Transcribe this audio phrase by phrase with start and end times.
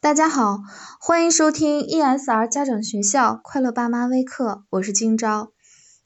[0.00, 0.60] 大家好，
[1.00, 5.50] 欢迎收听 ESR 家长学校快乐爸妈微课，我是今朝。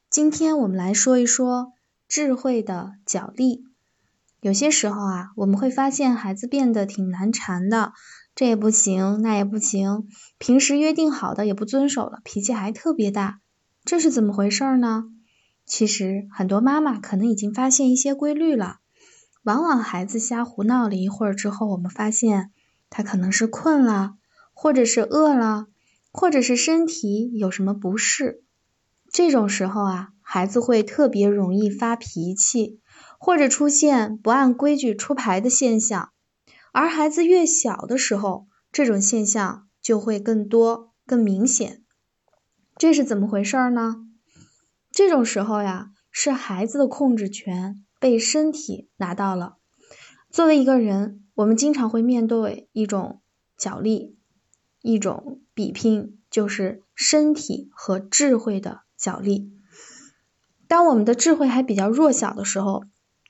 [0.08, 1.72] 今天我们来说一说
[2.08, 3.64] 智慧的奖励。
[4.40, 7.92] 有些时候啊，我们会发现孩子变得挺难缠的，
[8.34, 13.40] 这也不行，那也不行，平时约定好的也不遵守了，脾气还特别大，
[13.84, 15.04] 这是怎么回事呢？
[15.66, 18.78] 其实很多妈妈可能已经发现一些规律了。
[19.42, 22.52] 往往孩子瞎胡闹了一会儿之后，我们发现
[22.94, 24.16] 他可能是困了，
[24.52, 25.68] 或者是饿了，
[26.12, 28.44] 或者是身体有什么不适。
[29.10, 32.80] 这种时候啊，孩子会特别容易发脾气，
[33.18, 36.10] 或者出现不按规矩出牌的现象。
[36.70, 41.82] 而孩子越小的时候，这种现象就会更多、更明显。
[42.76, 43.96] 这是怎么回事呢？
[44.90, 47.84] 这种时候呀，是孩子的控制权。
[48.02, 49.58] 被身体拿到了。
[50.28, 53.20] 作为一个人，我们经常会面对一种
[53.56, 54.16] 角力，
[54.80, 59.50] 一种比拼，就是身体和智慧的角力。
[60.68, 62.84] 当我们的智慧还比较弱小的时候，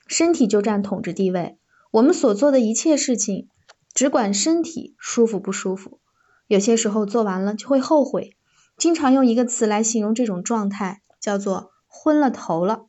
[0.07, 1.57] 身体就占统治地位。
[1.91, 3.47] 我们所做的一切事情，
[3.93, 5.99] 只管身体舒服不舒服。
[6.47, 8.35] 有些时候做完了就会后悔。
[8.77, 12.87] 经常用一个词来形容这种状态，叫做昏了头了。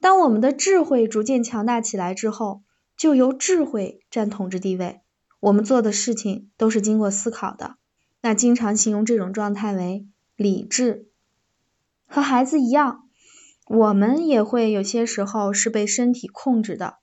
[0.00, 2.62] 当我们的智慧逐渐强大起来之后，
[3.00, 5.00] 就由智慧占统治地位。
[5.40, 7.76] 我们做的事情都是经过思考的。
[8.20, 11.08] 那经常形容这种状态为理智。
[12.06, 13.08] 和孩子一样，
[13.66, 16.98] 我们也会有些时候是被身体控制的，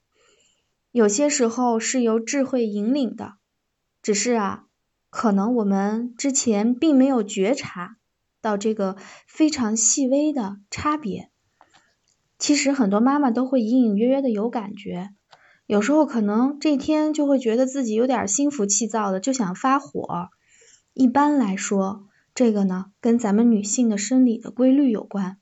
[0.92, 3.32] 有些时候是由智慧引领的。
[4.00, 4.66] 只是啊，
[5.10, 7.96] 可能我们之前并没有觉察
[8.40, 8.96] 到这个
[9.26, 11.32] 非常细微的差别。
[12.38, 15.10] 其实很多妈妈都会隐隐约约的有感觉，
[15.68, 20.30] 有时候可能这天就会觉得自己有点心浮气躁的，就想发火。
[20.94, 25.36] 一般来说，这个呢跟咱们女性的生理的规律有关。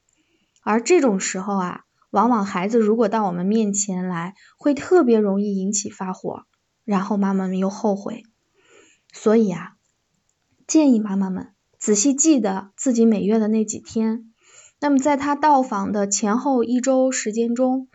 [0.65, 6.43] 而这种时候啊，往往孩子如果到我们面前来，会特别容易引起发火，
[6.85, 8.25] 然后妈妈们又后悔。
[9.13, 9.75] 所以啊，
[10.67, 14.33] 建议妈妈们仔细记得自己每月的那几天。
[14.81, 17.87] 那么在他到访的前后一周时间中，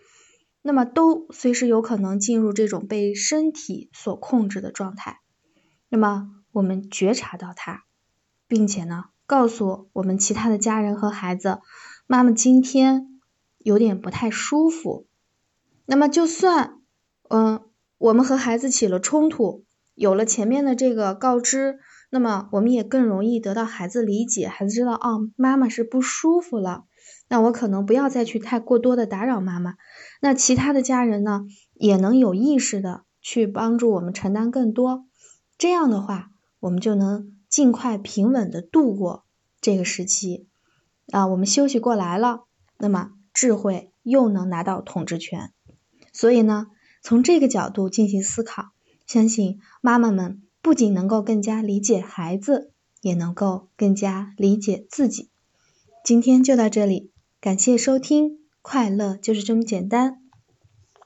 [0.61, 5.19] 那么都随时有可能进入这种被身体所控制的状态。
[5.89, 7.83] 那么我们觉察到它，
[8.47, 11.59] 并且呢，告诉我们其他的家人和孩子，
[12.07, 13.19] 妈妈今天
[13.57, 15.07] 有点不太舒服。
[15.85, 16.79] 那么就算
[17.29, 17.61] 嗯，
[17.97, 21.79] 我们和孩子起了冲突，有了前面的这个告知。
[22.13, 26.83] 那么我们也更容易得到孩子理解，孩子知道哦，妈妈是不舒服了，
[27.31, 29.75] 那我可能不要再去太过多的打扰妈妈。
[30.19, 35.05] 那其他的家人呢，也能有意识的去帮助我们承担更多。
[35.57, 39.23] 这样的话，我们就能尽快平稳的度过
[39.61, 40.49] 这个时期
[41.09, 41.25] 啊。
[41.27, 42.41] 我们休息过来了，
[42.77, 45.53] 那么智慧又能拿到统治权。
[46.11, 46.67] 所以呢，
[47.01, 48.71] 从这个角度进行思考，
[49.07, 50.41] 相信妈妈们。
[50.63, 52.71] 不仅能够更加理解孩子，
[53.01, 55.31] 也能够更加理解自己。
[56.03, 57.10] 今天就到这里，
[57.41, 60.20] 感谢收听，快乐就是这么简单。